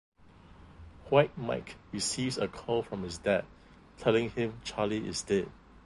White 1.09 1.37
Mike 1.37 1.75
receives 1.91 2.39
a 2.39 2.47
call 2.47 2.81
from 2.81 3.03
his 3.03 3.19
dad 3.19 3.45
telling 3.99 4.31
him 4.31 4.59
Charlie 4.63 5.07
is 5.07 5.21
dead. 5.21 5.47